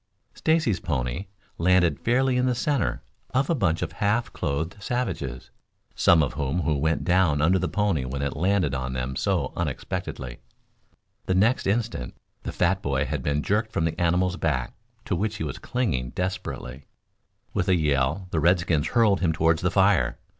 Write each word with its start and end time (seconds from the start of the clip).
Stacy's 0.33 0.79
pony 0.79 1.27
landed 1.59 1.99
fairly 1.99 2.35
in 2.35 2.47
the 2.47 2.55
center 2.55 3.03
of 3.35 3.51
a 3.51 3.53
bunch 3.53 3.83
of 3.83 3.91
half 3.91 4.33
clothed 4.33 4.81
savages; 4.81 5.51
some 5.93 6.23
of 6.23 6.33
whom 6.33 6.65
went 6.81 7.03
down 7.03 7.39
under 7.39 7.59
the 7.59 7.67
pony 7.69 8.03
when 8.03 8.23
it 8.23 8.35
landed 8.35 8.73
on 8.73 8.93
them 8.93 9.15
so 9.15 9.53
unexpectedly. 9.55 10.39
The 11.27 11.35
next 11.35 11.67
instant 11.67 12.15
the 12.41 12.51
fat 12.51 12.81
boy 12.81 13.05
had 13.05 13.21
been 13.21 13.43
jerked 13.43 13.71
from 13.71 13.85
the 13.85 14.01
animal's 14.01 14.37
back, 14.37 14.73
to 15.05 15.15
which 15.15 15.35
he 15.35 15.43
was 15.43 15.59
clinging 15.59 16.09
desperately. 16.09 16.87
With 17.53 17.69
a 17.69 17.75
yell 17.75 18.27
the 18.31 18.39
redskins 18.39 18.87
hurled 18.87 19.19
him 19.19 19.31
toward 19.33 19.59
the 19.59 19.69
fire. 19.69 20.17